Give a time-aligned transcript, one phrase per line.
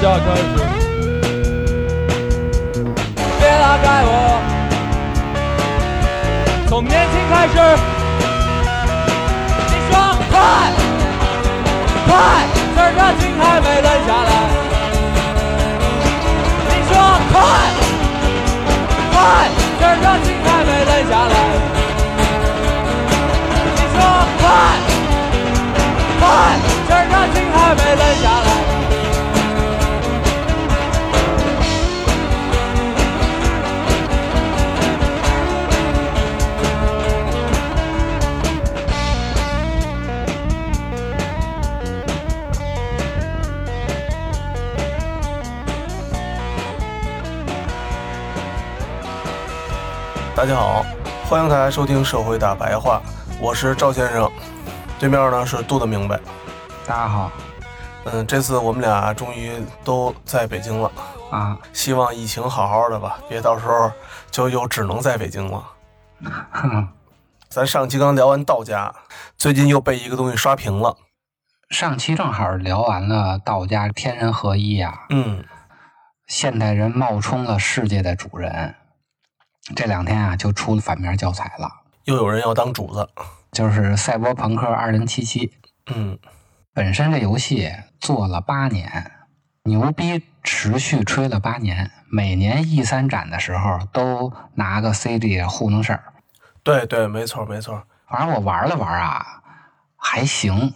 [0.00, 0.42] 下开始。
[3.38, 4.10] 别拉开我，
[6.66, 7.54] 从年轻开始。
[9.68, 9.92] 你说
[10.30, 10.34] 快！
[12.06, 12.10] 快，
[12.74, 14.29] 这热情还没冷下来。
[50.40, 50.86] 大家好，
[51.28, 53.02] 欢迎大家收听《社会大白话》，
[53.42, 54.26] 我是赵先生，
[54.98, 56.18] 对面呢是杜的明白。
[56.86, 57.30] 大家好
[58.04, 59.52] 嗯，这次我们俩终于
[59.84, 60.90] 都在北京了，
[61.30, 63.92] 啊，希望疫情好好的吧，别到时候
[64.30, 65.62] 就又只能在北京了。
[67.50, 68.94] 咱上期刚聊完道家，
[69.36, 70.96] 最近又被一个东西刷屏了。
[71.68, 75.44] 上期正好聊完了道家天人合一啊，嗯，
[76.26, 78.76] 现代人冒充了世界的主人。
[79.76, 81.70] 这两天啊，就出了反面教材了，
[82.04, 83.08] 又有人要当主子。
[83.52, 85.24] 就是《赛博朋克2077》。
[85.94, 86.18] 嗯，
[86.72, 89.10] 本身这游戏做了八年，
[89.64, 96.04] 牛逼持续吹了八年，每年 E 三展的时候都拿个 CD 糊弄事儿。
[96.62, 97.82] 对对，没错没错。
[98.08, 99.42] 反正我玩了玩啊，
[99.96, 100.72] 还行，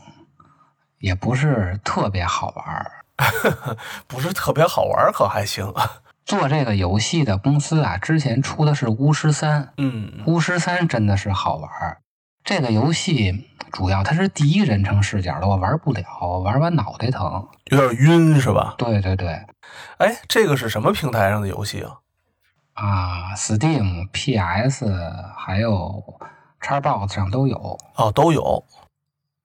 [0.99, 2.91] 也不是特别好玩。
[4.09, 5.73] 不是特别好玩，可还行。
[6.25, 11.99] 做这个游戏的公司啊，之前出的是巫师三，嗯，巫师三真的是好玩儿。
[12.43, 17.47] 这个游戏主要它是第一人称视角的，我玩不了，我玩完脑袋疼。
[17.71, 18.75] 有点晕是吧？
[18.79, 19.29] 对对对，
[19.99, 21.93] 哎，这个是什么平台上的游戏啊？
[22.75, 24.87] 啊，Steam、PS
[25.37, 26.03] 还有
[26.61, 27.79] Xbox 上都有。
[27.97, 28.65] 哦，都有。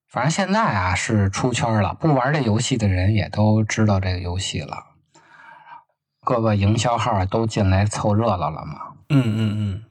[0.08, 4.86] 反正现在啊是出圈了，不玩这游戏的人也都知道这个游戏了。
[6.30, 8.82] 各个营销号都进来凑热闹了嘛。
[9.10, 9.84] 嗯嗯嗯，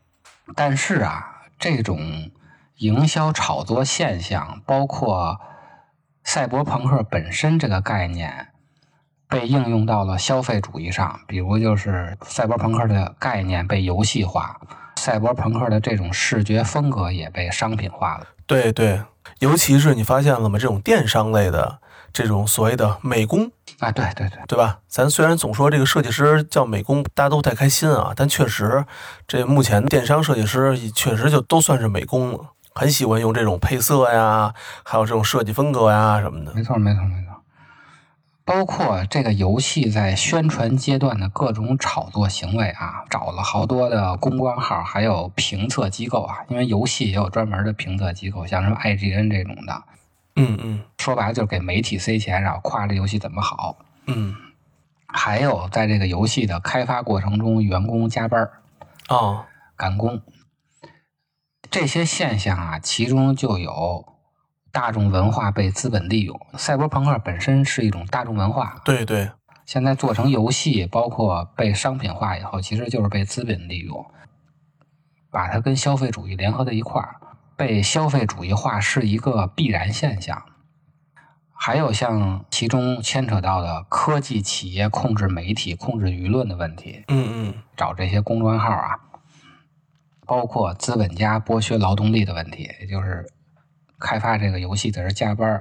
[0.54, 2.30] 但是啊，这种
[2.76, 5.40] 营销炒作现象，包括
[6.22, 8.50] 赛博朋克本身这个概念，
[9.28, 11.18] 被应用到了消费主义上。
[11.26, 14.60] 比如，就是赛博朋克的概念被游戏化，
[14.94, 18.28] 赛博朋克的这种视觉风格也被商品化了。
[18.46, 19.02] 对对，
[19.40, 20.56] 尤其是你发现了吗？
[20.56, 21.80] 这种电商类的
[22.18, 23.48] 这种所谓的美工，
[23.78, 24.80] 啊，对对对，对吧？
[24.88, 28.84] 咱虽然总说这个设计师叫美工，大家都不太开心啊，但确实，
[29.28, 32.40] 这目前电商设计师确实就都算是美工了，
[32.74, 34.52] 很喜欢用这种配色呀，
[34.82, 36.52] 还有这种设计风格呀什么的。
[36.54, 37.36] 没错没错没错。
[38.44, 49.84] 包括这个游戏在宣传阶段的各种炒作行为啊，找了好多的公关号，还有评测机构啊，因为游戏也有专门的评测机构，像什么 IGN 这种的，
[50.38, 50.80] 嗯嗯。
[50.98, 53.78] 说白了就是给媒体塞钱，然后夸这游戏怎么好。
[54.06, 54.34] 嗯，
[55.06, 58.62] 还有在这个游戏的开发过程中，员工加班儿
[59.08, 59.44] 哦，
[59.76, 60.22] 赶工，
[61.70, 64.04] 这些现象啊，其中就有
[64.72, 66.38] 大众文化被资本利用。
[66.58, 69.30] 赛博朋克本身是一种大众文化，对对，
[69.64, 74.04] 现在做成游戏，包括被商品化以后，其实就是被资本利用，
[75.30, 77.16] 把它跟消费主义联合在一块儿，
[77.58, 80.44] 被消费主义化是一个必然现象。
[81.52, 89.00] 还有像其中牵扯到的科技企业控制媒体、控制舆论的问题，嗯嗯，找这些公众号啊，
[90.24, 93.26] 包括资本家剥削劳动力的问题，也就是
[93.98, 95.60] 开发这个游戏的人加班，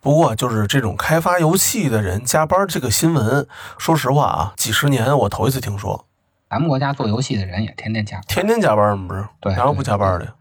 [0.00, 3.46] 不过就是这种开发游戏的人加班这个新闻，
[3.76, 6.06] 说实话啊，几十年我头一次听说，
[6.48, 8.24] 咱们国家做游戏的人也天天加班。
[8.26, 9.06] 天天加班吗？
[9.06, 10.34] 不是，对哪有不加班的？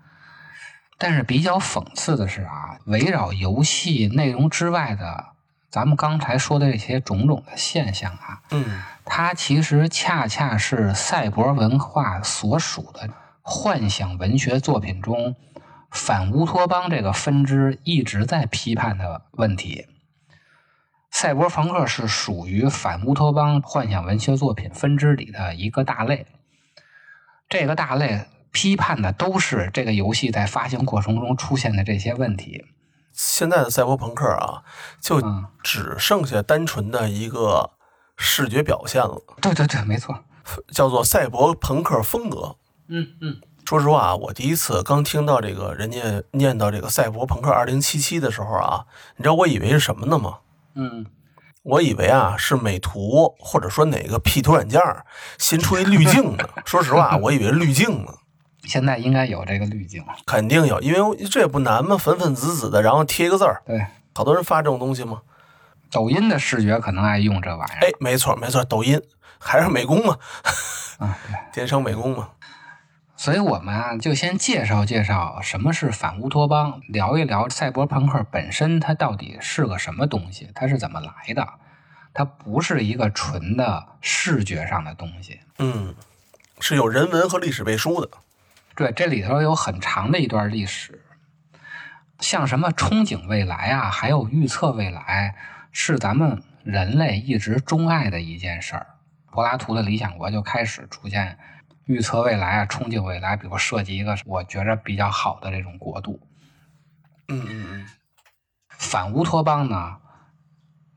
[0.97, 5.25] 但是比较讽刺的是啊，围绕游戏内容之外的，
[5.69, 13.09] 咱们刚才说的这些种种的现象啊，嗯，它其实恰恰是赛博文化所属的
[13.41, 15.35] 幻想文学作品中
[15.91, 19.87] 反乌托邦这个分支一直在批判的问题。
[21.11, 26.25] 赛博朋克是属于反乌托邦幻想文学作品分支里的一个大类。
[27.47, 28.25] 这个大类
[28.55, 32.63] 批判的都是这个游戏在发行过程中出现的这些问题。
[33.11, 34.63] 现在的赛博朋克啊，
[35.01, 37.71] 就嗯只剩下单纯的一个
[38.15, 40.23] 视觉表现了，对对对，没错。
[40.71, 42.55] 叫做赛博朋克风格。
[42.87, 48.85] 嗯嗯说实话啊，我第一次刚听到这个人家念到这个赛博朋克二零七七的时候啊，
[49.17, 50.37] 你知道我以为是什么呢吗？
[50.75, 51.07] 嗯，
[51.63, 55.05] 我以为啊是美图或者说哪个 P 图软件儿
[55.37, 56.47] 新出一滤镜呢。
[56.63, 58.13] 说实话，我以为滤镜呢，
[58.65, 60.03] 现在应该有这个滤镜。
[60.25, 65.21] 肯定有，因为这也不难嘛，粉粉紫紫的，然后贴一个字儿，对，好多人发这种东西嘛。
[65.91, 67.79] 抖音的视觉可能爱用这玩意儿。
[67.81, 69.01] 哎，没错没错，抖音
[69.39, 70.17] 还是美工嘛，
[70.97, 71.35] 啊，对。
[71.53, 72.29] 电商美工嘛。
[73.17, 81.47] 所以我们啊，就先介绍介绍什么是反乌托邦，聊一聊赛博朋克本身它到底是个什么东西，它是怎么来的。
[82.13, 85.39] 它不是一个纯的视觉上的东西。
[85.59, 85.95] 嗯，
[86.59, 88.09] 是有人文和历史背书的。
[88.75, 91.01] 对，这里头有很长的一段历史，
[92.19, 95.35] 像什么憧憬未来啊，还有预测未来，
[95.71, 98.87] 是咱们人类一直钟爱的一件事儿。
[99.31, 101.37] 柏拉图的理想国就开始出现
[101.85, 106.19] 预测未来啊，憧憬未来，比如设计一个我觉着比较好的这种国度。
[107.27, 107.85] 嗯嗯嗯，
[108.69, 109.97] 反乌托邦呢，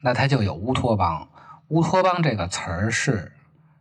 [0.03, 1.29] 那它就有乌托邦。
[1.69, 3.33] 乌托邦这个词儿是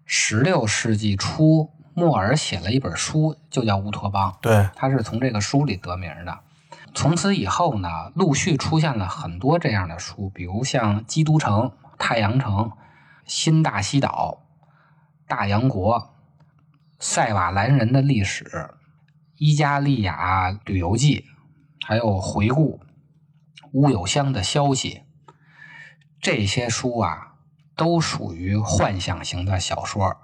[0.06, 4.32] 十六世纪初莫尔写了一本书，就叫《乌托邦》。
[4.40, 6.40] 对，他是从这个书里得名的。
[6.94, 11.62] 从此以后呢，陆续出现了很多这样的书，比如像《基督城》
[11.98, 12.54] 《太阳城》
[13.26, 14.44] 《新大西岛》
[15.28, 16.00] 《大洋国》
[17.00, 18.44] 《塞瓦兰人的历史》
[19.38, 21.22] 《伊加利亚旅游记》，
[21.88, 22.80] 还有《回顾》
[23.72, 25.02] 《乌有乡的消息》。
[26.22, 27.34] 这些书啊，
[27.76, 30.16] 都属于幻想型的小说，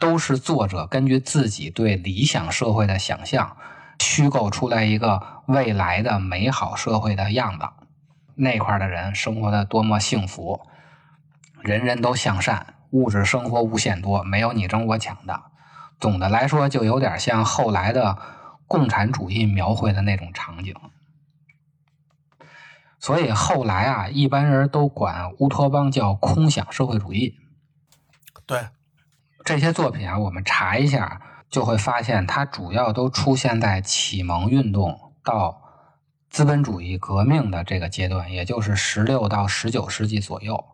[0.00, 3.56] 都是作者根据自己对理想社会的想象，
[4.00, 7.68] 虚构出来一个未来的美好社会的样子。
[8.34, 10.62] 那块的人生活的多么幸福，
[11.60, 15.42] 人人都向善，物质生活无限多，没有你争我抢的。
[16.00, 18.16] 总的来说，就有点像后来的
[18.66, 20.74] 共产主义描绘的那种场景。
[22.98, 27.36] 所以后来啊，一般人都管乌托邦叫空想社会主义。
[28.46, 28.68] 对，
[29.44, 35.62] 这些作品啊，我们查一下就会发现，它主要都出现在启蒙运动到
[36.28, 40.64] 资本主义革命的这个阶段，也就是十六到十九世纪左右。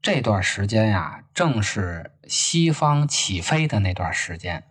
[0.00, 4.64] 这段时间呀、正是西方起飞的那段时间。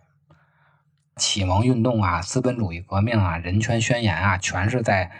[1.16, 5.10] 启蒙运动啊，资本主义革命啊，人权宣言啊，全是在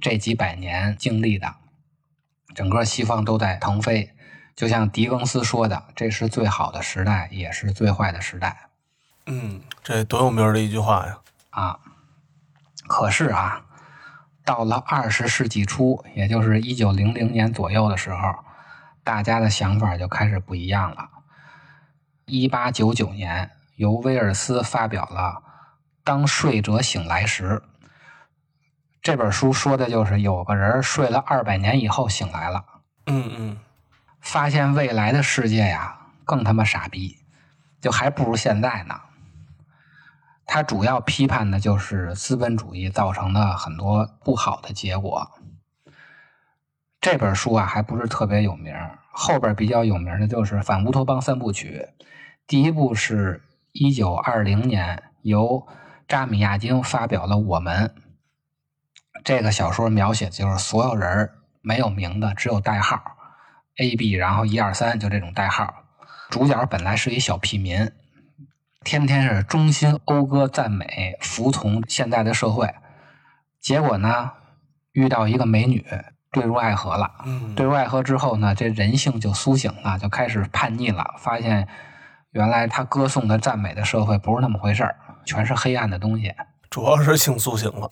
[0.00, 1.54] 这几百年经历的。
[2.54, 4.10] 整个西方都在腾飞，
[4.58, 8.70] 就像狄更斯说的：“这是最好的时代，也是最坏的时代。
[9.26, 11.20] 嗯，这多有名的一句话呀。”
[11.50, 11.78] 啊，
[12.88, 13.64] 可是啊，
[14.44, 18.34] 到了二十世纪初，也就是一九零零年左右的时候，
[19.04, 21.08] 大家的想法就开始不一样了。
[22.24, 25.40] 一八九九年，由威尔斯发表了
[26.02, 27.62] 《当睡者醒来时》
[29.00, 32.64] 这本书，说的就是有个人睡了二百年以后醒来了，
[33.06, 33.58] 嗯嗯，
[34.20, 37.18] 发现未来的世界呀更他妈傻逼，
[37.80, 39.00] 就还不如现在呢。
[40.46, 45.30] 他主要批判的就是资本主义造成的很多不好的结果。
[47.00, 48.74] 这本书啊还不是特别有名，
[49.12, 51.86] 后边比较有名的就是《反乌托邦三部曲》，
[52.46, 55.66] 第一部是一九二零年由
[56.08, 57.94] 扎米亚京发表了《我们》
[59.22, 63.17] 这个小说，描写就是所有人没有名字，只有代号
[63.78, 65.72] A、B，然后一二三，就这种代号。
[66.30, 67.90] 主角本来是一小屁民，
[68.84, 72.74] 天天是衷心讴歌赞美，服从现在的社会。
[73.60, 74.32] 结果呢，
[74.92, 75.86] 遇到一个美女，
[76.32, 77.10] 坠入爱河了。
[77.24, 81.68] 嗯，坠入爱河之后呢，这人性就苏醒了，就开始叛逆了，发现
[82.32, 86.34] 原来他歌颂的赞美的社会不是那么回事儿，全是黑暗的东西，
[86.68, 87.90] 主要是性苏醒了，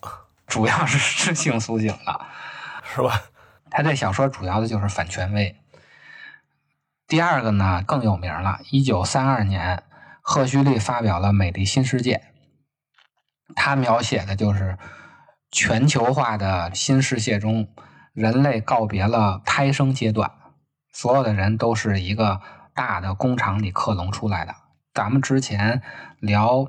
[0.49, 2.27] 主要是是性苏醒了。
[2.93, 3.23] 是吧？
[3.71, 5.55] 他这小说主要的就是反权威。
[7.09, 9.85] 第二个呢更有名了，一九三二年，
[10.23, 12.17] 赫胥黎发表了《美丽新世界》，
[13.55, 14.77] 他描写的就是
[15.53, 17.69] 全球化的新世界中，
[18.13, 20.33] 人类告别了胎生阶段，
[20.93, 22.41] 所有的人都是一个
[22.75, 24.53] 大的工厂里克隆出来的。
[24.93, 25.83] 咱们之前
[26.19, 26.67] 聊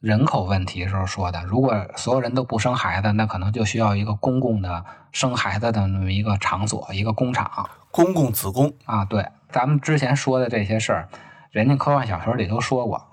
[0.00, 7.70] 人口问题的时候说的，如果所有人都不生孩子，那可能就需要一个公共的生孩子的那么一个场所，一个工厂。
[7.92, 11.08] 公共子宫，啊，对，咱们之前说的这些事儿，
[11.50, 13.06] 人家科幻小说里都说过，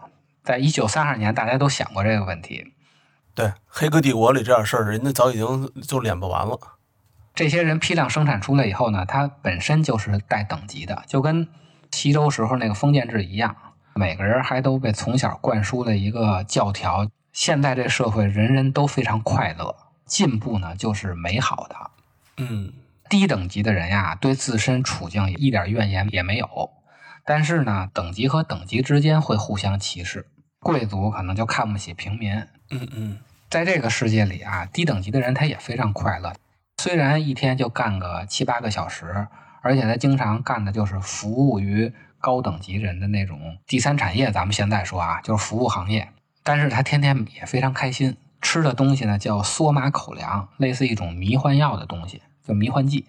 [0.43, 2.73] 在一九三二年，大家都想过这个问题。
[3.35, 6.59] 对，《黑客帝国》里这点事儿，人家早已经就脸不完了。
[7.33, 11.47] 这些人批量生产出来以后呢，它本身就是带等级的，就跟
[11.91, 13.55] 西周时候那个封建制一样，
[13.95, 17.09] 每个人还都被从小灌输了一个教条。
[17.31, 19.75] 现在这社会人人都非常快乐，
[20.05, 21.75] 进步呢就是美好的。
[22.37, 22.71] 嗯
[23.13, 26.47] 低等级的人呀，对自身处境一点怨言也没有，
[27.23, 30.25] 但是呢，等级和等级之间会互相歧视，
[30.59, 32.33] 贵族可能就看不起平民。
[32.71, 33.19] 嗯嗯，
[33.51, 36.33] 在这个世界里啊，低等级的人他也非常快乐，
[36.81, 39.27] 虽然一天就干个七八个小时，
[39.61, 44.31] 而且他经常干的就是服务于高等级人的那种第三产业。
[44.31, 46.09] 咱们现在说啊，就是服务行业，
[46.41, 53.07] 但是他天天也非常开心，吃的东西呢叫梭马口粮，类似一种迷幻药的东西，叫迷幻剂。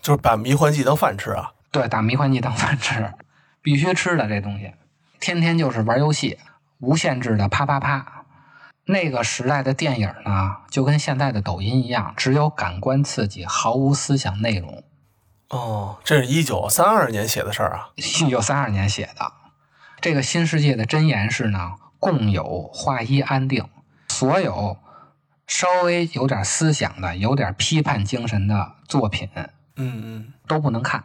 [0.00, 1.52] 就是把迷幻剂当饭吃啊。
[1.70, 3.12] 对，打迷幻剂当饭吃，
[3.60, 4.72] 必须吃的这东西，
[5.20, 6.38] 天天就是玩游戏，
[6.78, 8.24] 无限制的啪啪啪。
[8.84, 14.84] 那个时代的电影呢，就跟现在的抖音一样，只有感官刺激，毫无思想内容。
[15.48, 17.90] 哦，这是一九三二年写的事儿啊。
[17.96, 19.32] 一九三二年写的，
[20.00, 23.68] 这个新世界的箴言是呢：共有化一安定。
[24.08, 24.78] 所有
[25.46, 29.30] 稍微有点思想的、有点批判精神的作品
[29.76, 31.04] 嗯嗯，都不能看，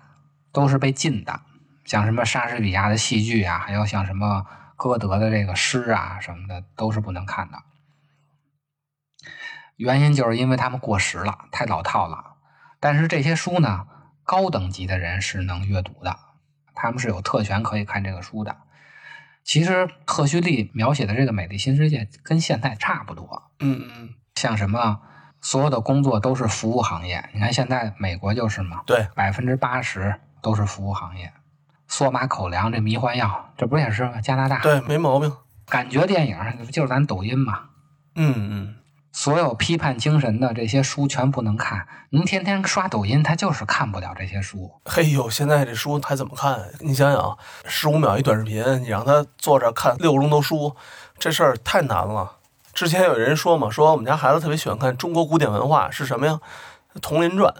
[0.52, 1.42] 都是被禁的。
[1.86, 4.46] 像什么莎士比亚的戏剧啊，还有像什么
[4.76, 7.58] 歌德的这个诗啊什么的，都是不能看的。
[9.76, 12.36] 原因就是因为他们过时了，太老套了。
[12.80, 13.88] 但是这些书呢，
[14.24, 16.18] 高等级的人是能阅读的，
[16.74, 18.58] 他们是有特权可以看这个书的。
[19.44, 24.10] 其实赫胥黎描写的这个美丽新世界跟现在差不多，嗯嗯，
[24.42, 25.00] 像什么
[25.40, 31.32] 所有的工作都是服务行业，你看现在美国就是嘛，对，百分之八十都是服务行业。
[31.88, 34.20] 缩马口粮这迷幻药，这不也是吗？
[34.20, 35.32] 加拿大对，没毛病。
[35.68, 36.36] 感觉电影
[36.72, 37.66] 就是咱抖音嘛，
[38.16, 38.76] 嗯嗯，
[39.12, 41.88] 所有批判精神的这些书全不能看。
[42.10, 44.72] 您天天刷抖音，他就是看不了这些书。
[44.86, 46.60] 嘿呦，现在这书还怎么看？
[46.80, 50.76] 你想想，十五秒一短视频，你让他坐着看六个钟头书，
[51.20, 52.38] 这事儿太难了。
[52.82, 56.40] 之前有人说嘛，说我们家孩子特别喜欢看中国古典文化，是什么呀？
[57.00, 57.54] 《童林传》。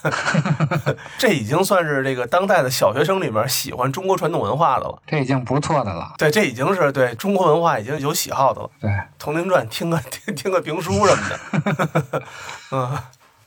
[1.18, 5.02] 这已经算是这个当代的小学生里面喜欢中国传统文化的了。
[5.06, 6.14] 这已经不错的了。
[6.16, 8.70] 对，这已经是对中国文化已经有喜好的了。
[8.80, 12.22] 对，《童林传》听个 听听个评书什么的。
[12.72, 12.98] 嗯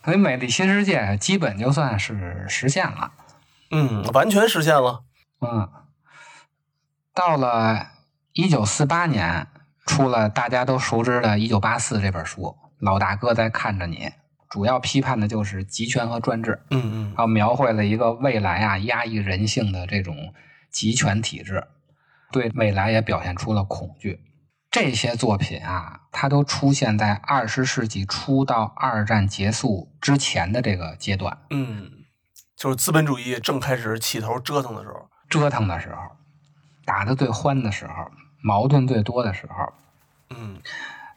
[0.06, 3.12] 所以美丽新世界基本就算是实现了。
[3.72, 5.02] 嗯，完全实现了。
[5.40, 5.68] 嗯，
[7.16, 7.88] 到了
[8.34, 9.48] 一九四八年，
[9.92, 14.10] 出了大家都熟知的《一九八四》这本书，老大哥在看着你，
[14.50, 20.34] 主要批判的就是集权和专制，嗯嗯然后描绘了一个未来啊压抑人性的这种
[20.72, 21.68] 集权体制，
[22.32, 24.22] 对未来也表现出了恐惧。
[24.72, 31.92] 这些作品啊，它都出现在二十世纪初到二战结束之前的这个阶段，嗯，
[32.56, 35.10] 就是资本主义正开始起头折腾的时候。
[35.30, 35.98] 折腾的时候，
[36.86, 37.94] 打得最欢的时候，
[38.42, 39.74] 矛盾最多的时候，
[40.30, 40.62] 嗯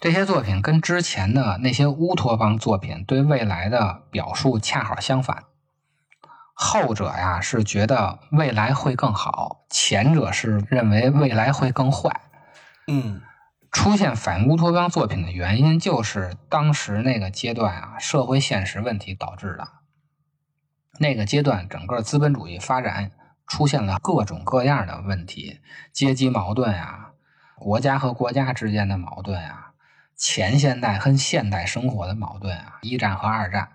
[0.01, 5.45] 这些作品跟之前的那些乌托邦作品对未来的表述恰好相反。
[6.53, 12.21] 后者呀是觉得未来会更好，前者是认为未来会更坏。
[12.87, 13.23] 嗯
[13.73, 19.67] 出现反乌托邦作品的原因，就是当时那个阶段啊，社会现实问题导致的。
[21.01, 23.11] 那个阶段，整个资本主义发展
[23.49, 25.61] 出现了各种各样的问题，
[25.93, 27.14] 阶级矛盾啊，
[27.57, 29.73] 国家和国家之间的矛盾啊，
[30.17, 33.69] 前现代和现代生活的矛盾啊，一战和二战。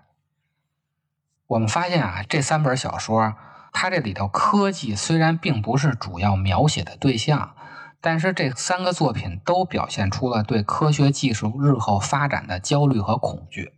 [1.46, 3.34] 我们发现啊，这三本小说，
[3.72, 7.56] 它这里头科技虽然并不是主要描写的对象，
[8.00, 13.74] 但是这三个作品都表现出了对科学技术日后发展的焦虑和恐惧。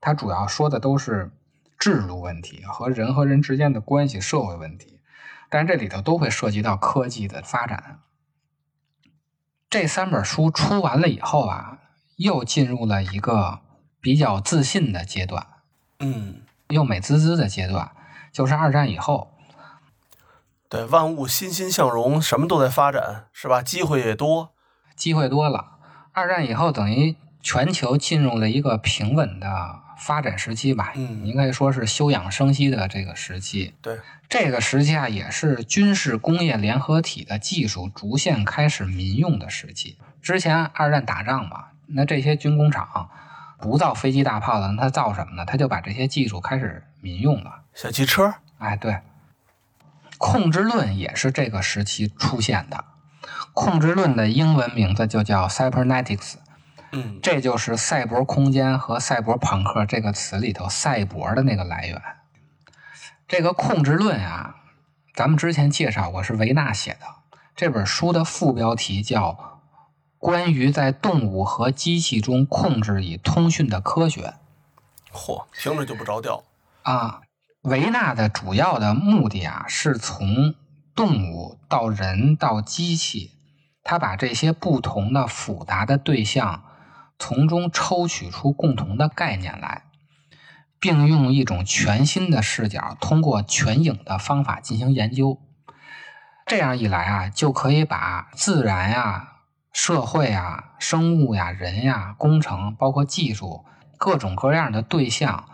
[0.00, 1.30] 它主要说的都是
[1.78, 5.00] 制度问题和人和人之间的关系、社会问题，
[5.48, 8.00] 但这里头都会涉及到科技的发展。
[9.72, 11.78] 这三本书出完了以后啊，
[12.16, 13.60] 又进入了一个
[14.02, 15.46] 比较自信的阶段，
[15.98, 17.90] 嗯，又美滋滋的阶段，
[18.30, 19.32] 就是二战以后。
[20.68, 23.62] 对，万物欣欣向荣，什么都在发展，是吧？
[23.62, 24.52] 机会也多。
[24.94, 25.78] 机会多了。
[26.12, 33.72] 二战以后，等于全球进入了一个平稳的发展时期吧，嗯应该说是休养生息的这个时期。
[33.80, 39.96] 对，这个时期啊，也是军事工业联合体的技术逐渐开始民用的时期。
[40.20, 43.10] 之前二战打仗嘛，那这些军工厂
[43.58, 45.44] 不造飞机大炮的，那它造什么呢？
[45.44, 47.62] 他就把这些技术开始民用了。
[47.72, 48.98] 小汽车，哎，对，
[50.18, 52.84] 控制论也是这个时期出现的。
[53.54, 56.34] 控制论的英文名字就叫 cybernetics，
[56.92, 62.00] 嗯，这就是赛博空间和赛博朋克这个词里头“赛博”的那个来源。
[63.26, 64.56] 这个控制论啊，
[65.14, 67.06] 咱们之前介绍过，是维纳写的。
[67.56, 69.30] 这本书的副标题叫
[70.18, 74.34] 《关于在动物和机器中控制与通讯的科学》。
[75.16, 76.44] 嚯，听着就不着调。
[76.82, 77.22] 啊，
[77.62, 80.54] 维纳的主要的目的啊，是从
[80.94, 83.32] 动物到人到机器，
[83.82, 86.62] 他把这些不同的复杂的对象，
[87.22, 89.84] 从中抽取出共同的概念来，
[90.80, 95.40] 并用一种全新的视角，通过全影的方法进行研究。
[96.46, 99.34] 这样一来啊，就可以把自然呀、
[99.72, 103.64] 社会啊、生物呀、人呀、工程，包括技术
[103.96, 105.44] 各种各样的对象。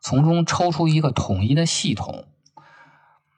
[0.00, 2.24] 从中抽出一个统一的系统，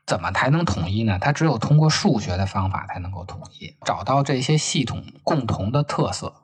[0.06, 1.18] 怎么才能统一呢？
[1.18, 6.39] 它只有通过数学的方法才能够统一，找到这些系统共同的特色。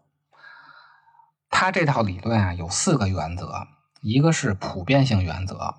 [1.50, 3.66] 它这套理论啊有四个原则，
[4.00, 5.74] 一个是普遍性原则，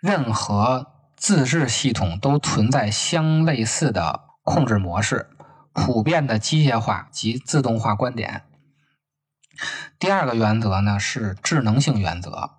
[0.00, 5.28] 任何自治系统都存在相类似的控制模式，
[5.72, 8.42] 普遍的机械化及自动化观点。
[9.98, 12.50] 第二个原则呢是智能性原则。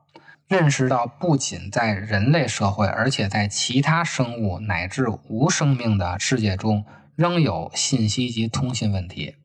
[0.47, 6.85] 认识到，不仅在人类社会，而且在其他生物乃至无生命的世界中，
[7.15, 9.37] 仍有信息及通信问题。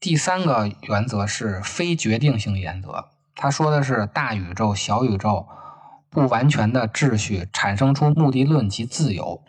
[0.00, 5.48] 第三个原则是非决定性原则，他说的是大宇宙、小宇宙
[6.08, 9.42] 不完全的秩序产生出目的论及自由。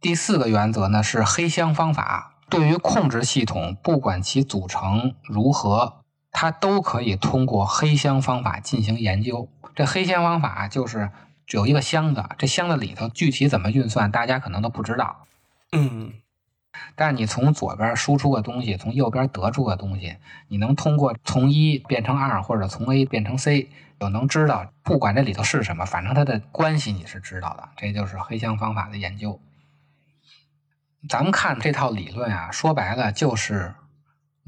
[0.00, 6.00] 第四个原则呢是黑箱方法，对于控制系统，不管其组成如何。
[6.38, 9.48] 它都可以通过黑箱方法进行研究。
[9.74, 11.10] 这黑箱方法就是
[11.48, 15.24] 有一个箱子，这箱子里头具体怎么运算，大家可能都不知道。
[15.72, 16.12] 嗯，
[16.94, 20.16] 但你从左边输出个东西，从右边得出个东西，
[20.48, 23.68] 你能通过从一变成二，或者从 A 变成 C，
[24.00, 27.68] 就能知道，不管这里头是什么，反正它的关系你是知道的。
[27.76, 29.40] 这就是黑箱方法的研究。
[31.08, 33.74] 咱们看这套理论啊，说白了就是。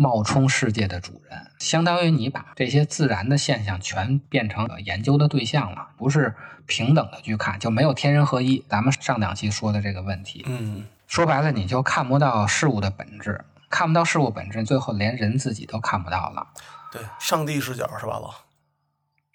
[0.00, 6.36] 冒充世界的主人，相当于你把这些自然的现象全变成研究的对象了，不是
[6.66, 8.64] 平等的去看，就没有天人合一。
[8.68, 16.46] 咱们上两期说的这个问题，嗯，说白了，你就看不到事物的本质，看不到事物本质，最后连人自己都看不到了。
[16.92, 18.20] 对，上帝视角是吧？
[18.20, 18.34] 老，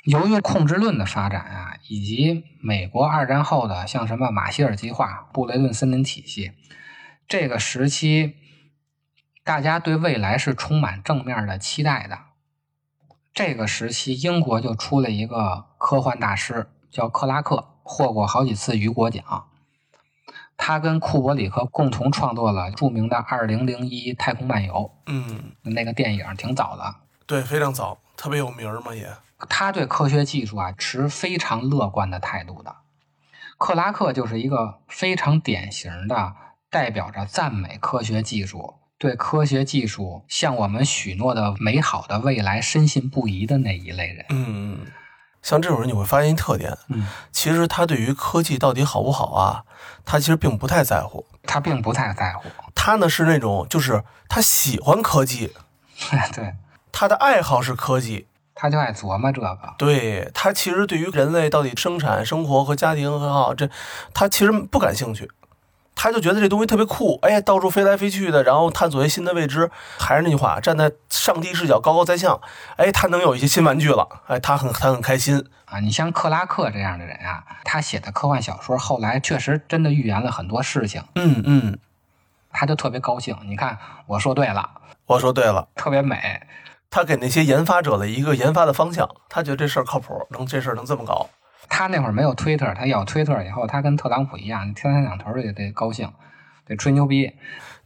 [0.04, 6.54] 由于控制论的发展啊，以及美国二战后的像什么马歇尔计划、布雷顿森林体系，
[7.28, 8.38] 这个时期。
[9.46, 12.18] 大家对未来是充满正面的期待的。
[13.34, 19.50] 这个时期，英国就出了一个科幻大师，叫克拉克，获过好几次雨果奖。
[20.58, 24.74] 他跟库伯里克共同创作了著名的《二零零一太空漫游》。
[25.08, 26.96] 嗯，那个电影挺早的。
[27.26, 29.08] 对，非常早，特别有名嘛也。
[29.50, 32.76] 他对科学技术啊持非常乐观的态度的。
[33.58, 36.34] 克拉克就是一个非常典型的
[36.70, 38.76] 代表着赞美科学技术。
[39.00, 44.80] 对科学技术向我们许诺的美好的未来深信不疑的那一类人，嗯，
[45.44, 49.64] 像这种人你会发现一特点，嗯，其实他对于科技到底好不好啊，
[50.04, 55.54] 他其实并不太在乎，他并不太在乎，他呢是那种就是他喜欢科技，
[56.34, 56.56] 对，
[56.92, 63.70] 他的爱好是科技，他就爱琢磨这个，对他其实对于人类到底生产生活和家庭很好，这
[64.14, 65.30] 他其实不感兴趣。
[65.96, 69.70] 他就觉得这东西特别酷，哎，到处飞来飞去的，然后探索一些新的未知。
[69.98, 72.42] 还是那句话，站在上帝视角，高高在上，
[72.78, 75.80] 哎，他能有一些新玩具了，哎，他很他很开心啊。
[75.80, 81.80] 你像克拉克这样的人啊，他写的科幻小说后来确实真的预言了很多事情，嗯嗯，
[82.52, 83.38] 他就特别高兴。
[83.46, 83.78] 你看，
[84.08, 84.70] 我说对了，
[85.06, 86.42] 我说对了，特别美。
[86.90, 91.30] 他给那些研发者的一个研发的方向，他觉得这事儿靠谱，能这事儿能这么搞。
[91.70, 96.12] 他那会儿没有推特，他有推特以后，他跟特朗普一样，天天两头也得高兴，
[96.66, 97.34] 得吹牛逼。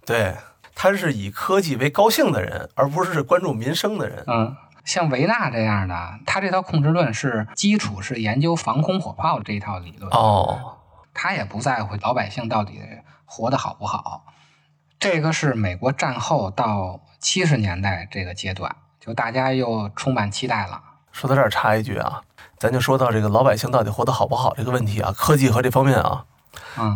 [0.06, 0.36] 对，
[0.76, 4.24] 他是以科技为高兴的人，而不是关注民生的人。
[4.28, 10.12] 嗯，像维纳这样的，他这套控制论是基础，是研究防空火炮这一套理论。
[10.12, 10.78] 哦，
[11.13, 12.82] 他也不在乎老百姓到底
[13.26, 14.26] 活得好不好。
[15.00, 20.82] 这个是美国战后到七十年代这个阶段，就大家又充满期待了。
[21.12, 22.22] 说到这儿插一句啊。
[22.60, 26.26] 咱就说到这个老百姓到底活得好不好这个问题啊，科技和这方面啊，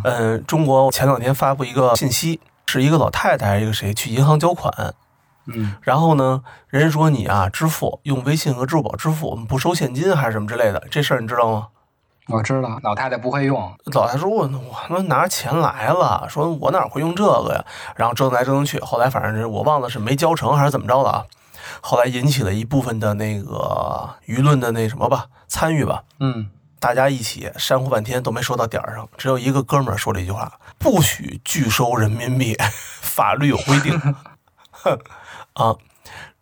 [0.04, 4.94] 嗯，中国前两天发布一个信息，是一个老太太还是一个谁去银行交款，
[5.46, 11.68] 嗯，然后呢，人说你啊支付用微信和支付宝支付，我们不收现金还是什么之类的，这事儿你知道吗？
[12.28, 13.60] 我知道老太太不会用，
[13.94, 17.66] 老太太说我我他妈拿着钱来了，说我哪会用这个呀？
[17.96, 21.26] 然后折腾来折腾去，后来反正是我忘了是没交成还是怎么着了啊。
[21.80, 32.58] 后来引起了一部分的那个舆论的那什么吧，参与吧，嗯，大家一起煽呼半天都没说到点儿上，只有一个哥们儿说了一句话：不许拒收人民币，
[33.02, 34.00] 法律有规定。
[34.72, 34.98] 哼
[35.54, 35.76] 啊，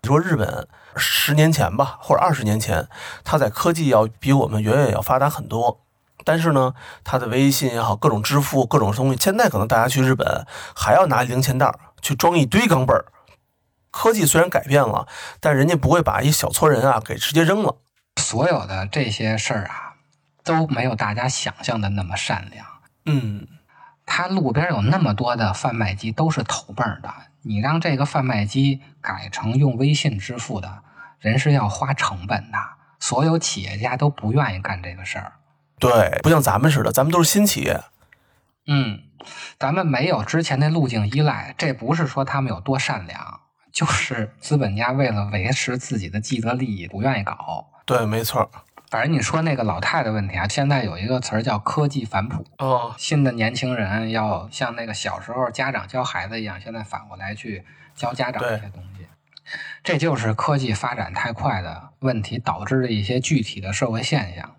[0.02, 2.88] 你说日本十年前吧，或者二十年前，
[3.24, 5.82] 它在科技要比我们远远要发达很多。
[6.26, 13.06] 但是呢，它的微信也好，各种支付、各种东西，现在可能大家去日本还要拿零钱袋去装一堆钢镚儿。
[13.92, 15.08] 科技虽然改变了，
[15.40, 17.78] 但人家不会把一小撮人啊给直接扔了。
[18.18, 19.94] 所有的这些事儿啊，
[20.44, 22.66] 都没有大家想象的那么善良。
[23.06, 23.48] 嗯，
[24.06, 27.14] 他路边有那么多的贩卖机，都是投泵儿的。
[27.42, 30.84] 你让这个贩卖机改成用微信支付的，
[31.20, 32.58] 人是要花成本的。
[33.00, 35.32] 所有企业家都不愿意干这个事儿。
[35.80, 37.82] 对，不像咱们似的，咱们都是新企业。
[38.68, 39.04] 嗯，
[39.58, 43.40] 咱们没有之前那路径依赖，这不是说他们有多善良，
[43.80, 47.66] 就是资本家为了维持自己的既得利益，不愿意搞。
[47.86, 48.52] 对，没错。
[48.90, 52.46] 反正你说那个老太太问题啊，现在有一个词儿叫科技反哺。
[52.58, 57.64] 哦，新的年轻人要像那个小时候家长教孩子一样，现在反过来去
[57.96, 59.08] 教家长对这些东西，
[59.82, 64.58] 这就是科技发展太快的问题导致的一些具体的社会现象。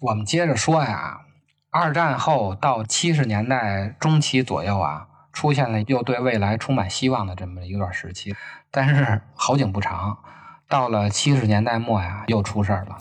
[0.00, 1.26] 我们接着说呀，
[1.68, 8.34] 二战后到七十年代中期左右啊，出现了又对未来充满希望的这么一段时期，
[8.70, 10.18] 但是好景不长，
[10.68, 12.98] 到了七十年代末呀，又出事儿了。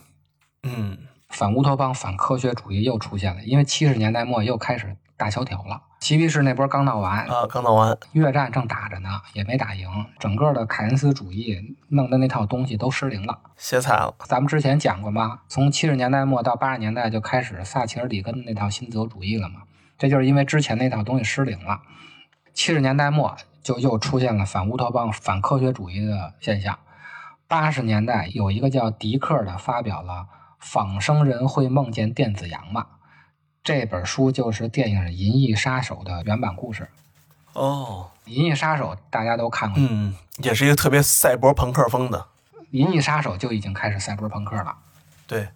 [0.63, 0.97] 嗯，
[1.29, 5.81] 反乌托邦、反科学主义又出现了，因为七十年代末又开始大萧条了。
[5.99, 7.97] 嬉皮士那波刚闹完，啊，刚闹完。
[8.13, 13.37] 越战正打着呢，也没打赢，整个的凯恩斯主义弄的那套东西都失灵了。
[13.57, 14.15] 歇菜了。
[14.23, 19.63] 咱们之前讲过嘛，从七十年代末到八十年代就开始撒切尔里根的那套新自由主义了嘛，
[19.97, 21.81] 这就是因为之前那套东西失灵了。
[22.53, 26.77] 七十年代末就又出现了反乌托邦、反科学主义的现象。
[27.47, 30.13] 八十年代有一个叫迪克的发表了
[30.59, 32.81] 《仿生人会梦见电子羊吗》
[33.63, 36.89] 这本书，就是电影《银翼杀手》的原版故事。
[37.53, 42.27] 哦，《银翼杀手》大家都看过，嗯，也是一个特别赛博朋克风的。
[42.71, 44.77] 银翼杀手》就已经开始赛博朋克了。
[45.25, 45.49] 对，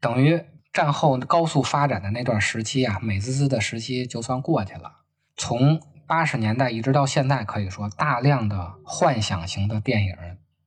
[0.00, 4.92] 等于战后高速发展的那段时期啊，美滋滋的时期就算过去了。
[5.36, 10.16] 从八十年代一直到现在，可以说大量的幻想型的电影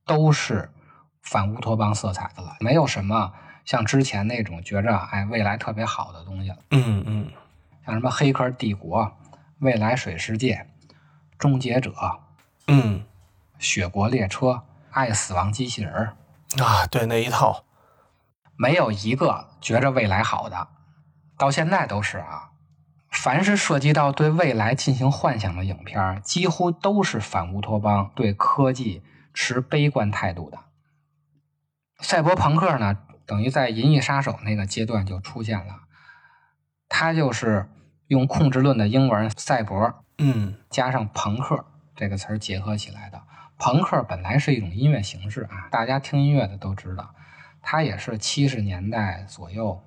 [0.04, 0.70] 都是
[1.22, 3.32] 反乌托邦色彩的了，没有什么
[3.64, 7.30] 像之前那种觉着哎未来特别好的东西了，嗯嗯，
[7.84, 9.04] 像什么《黑客帝国》
[9.58, 10.66] 《未来水世界》
[11.38, 11.90] 《终结者》
[12.66, 13.04] 《嗯
[13.58, 14.46] 雪国列车》
[14.90, 16.12] 《爱死亡机器人》。
[16.64, 17.64] 啊，对那一套。
[18.56, 20.68] 没有一个觉着未来好的，
[21.36, 22.47] 到现在都是啊。
[23.20, 29.02] 凡是涉及到对未来进行幻想的影片，几乎都是反乌托邦、对科技
[29.34, 30.58] 持悲观态度的。
[31.98, 35.80] 赛博朋克呢，等于在《银翼杀手》那个阶段就出现了，
[36.88, 37.68] 它就是
[38.06, 41.64] 用控制论的英文“赛博”嗯加上朋克
[41.96, 43.20] 这个词儿结合起来的。
[43.58, 47.12] 朋克本来是一种音乐形式啊，大家听音乐的都知道，
[47.60, 49.82] 它也是七十年代左右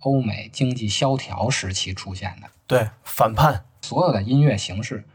[0.00, 2.48] 欧美经济萧条时期出现的。
[2.66, 3.64] 对，反叛。
[3.82, 5.06] 所有的音乐形式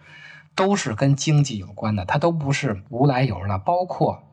[0.56, 3.58] 都是跟经济有关的，它都不是无来由的。
[3.60, 4.24] 包括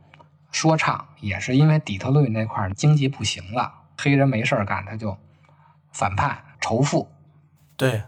[0.50, 5.16] 说唱，也是因为底特律那块经济不行了，黑人没事儿干，他就
[5.92, 7.10] 反叛仇富。
[7.76, 8.02] 对，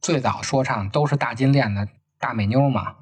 [0.00, 2.96] 最早说唱都是大金链子、大美妞嘛，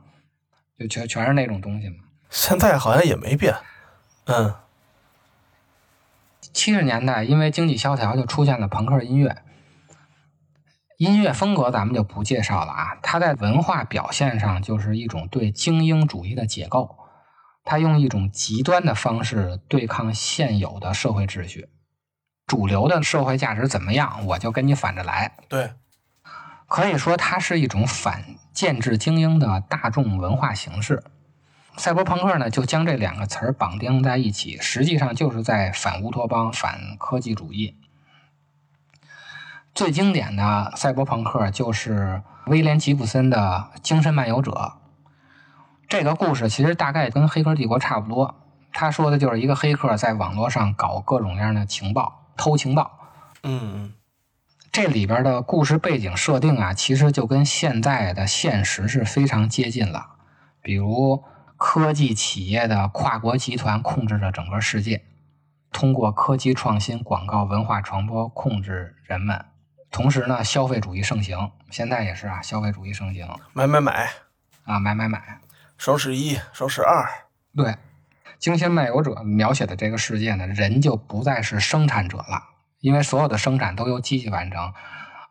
[0.79, 1.97] 就全全是那种东西嘛。
[2.31, 3.55] 现在好像也没变。
[4.27, 4.55] 嗯
[6.59, 9.45] 七十年代因为经济萧条，就出现了朋克音乐。
[10.97, 16.99] 音乐风格咱们就不介绍了啊，它在文化表现上就是一种对精英主义的解构，
[17.63, 21.69] 它用一种极端的方式对抗现有的社会秩序，
[22.45, 25.37] 主流的社会价值怎么样，我就跟你反着来。
[25.49, 25.75] 对，
[26.67, 31.05] 可以说它是一种反建制精英的大众文化形式。
[31.79, 37.77] 赛博朋克呢，就将这两个词儿绑定在一起，实际上就是在反乌托邦、反科技主义。
[39.75, 44.51] 最经典的赛博朋克就是威廉·吉布森的《精神漫游者》。
[45.89, 48.35] 这个故事其实大概跟《黑客帝国》差不多，
[48.73, 52.99] 他说的就是一个黑客在网络上搞各种各样的情报，偷情报。
[53.45, 53.93] 嗯嗯
[54.73, 60.07] 这里边的故事背景设定啊，其实就跟现在的现实是非常接近了。
[60.61, 61.23] 比如
[61.59, 65.05] 科技企业的跨国集团控制着整个世界，
[65.73, 69.45] 通过科技创新、广告文化传播控制人们。
[69.91, 74.09] 同时呢，消费主义盛行，现在也是啊，消费主义盛行买买买，
[74.65, 75.41] 啊，买买买。
[75.77, 77.09] 双十一、双十二，
[77.57, 77.67] 对，
[78.39, 82.45] 《惊心漫游者》描写的这个世界呢，人就不再是生产者了，
[82.81, 84.73] 因为所有的生产都由机器完成，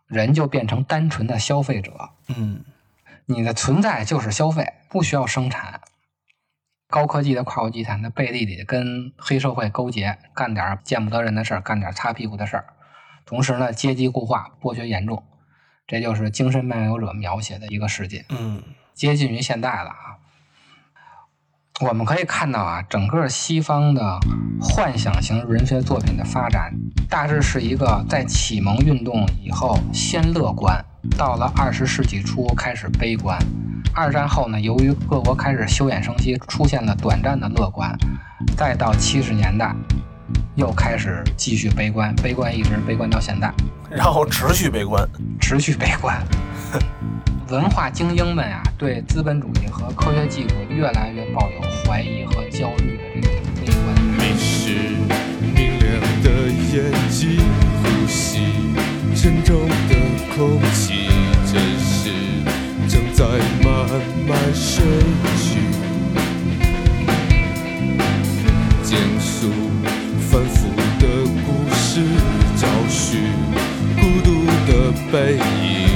[0.07, 2.09] 人就变成单纯的消费者。
[2.27, 2.65] 嗯，
[3.25, 5.79] 你的存在就是消费，不需要生产。
[6.89, 12.65] 高科技的跨国集团的背地里跟黑社会勾结，干点见不得人的事儿，干点擦屁股的事儿。
[13.25, 15.21] 同时呢，阶级固化、剥削严重，
[15.85, 18.23] 这就是《精神漫游者》描写的一个世界。
[18.29, 20.15] 嗯，接近于现代了啊。
[21.81, 24.17] 我们可以看到啊，整个西方的
[24.61, 26.73] 幻想型文学作品的发展，
[27.09, 30.83] 大致是一个在启蒙运动以后先乐观，
[31.15, 33.37] 到了二十世纪初开始悲观。
[33.93, 37.95] 二战后呢，由于各国开始休养生息，出现了短暂的乐观，
[38.55, 39.75] 再到七十年代，
[40.55, 43.51] 又开始继续悲观，悲观一直悲观到现在。
[43.89, 45.07] 然后持续悲观，
[45.39, 46.15] 持续悲观。
[47.49, 53.85] 文化精英们啊，对资本主义和科学技术越来越抱有怀疑和焦虑的这种悲观。
[54.17, 54.73] 迷失
[55.55, 57.39] 明亮的眼睛，
[57.81, 58.51] 呼吸
[59.15, 59.96] 沉重的
[60.37, 60.93] 空气，
[61.51, 62.11] 真实
[62.87, 63.25] 正在
[63.63, 63.89] 慢
[64.27, 64.81] 慢失
[65.35, 65.57] 去。
[68.83, 69.49] 简述
[70.29, 70.69] 反复
[70.99, 71.03] 的
[71.43, 72.01] 故事，
[72.55, 73.19] 找寻
[73.95, 75.86] 孤独的背影，